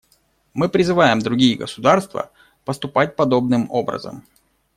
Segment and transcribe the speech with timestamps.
[0.55, 2.31] Мы призываем другие государства
[2.65, 4.25] поступать подобным образом.